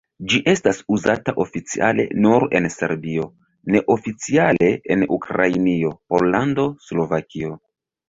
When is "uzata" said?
0.95-1.35